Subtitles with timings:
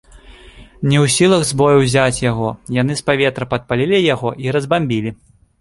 [0.89, 2.49] Не ў сілах з бою ўзяць яго,
[2.81, 5.17] яны з паветра падпалілі яго і разбамбілі.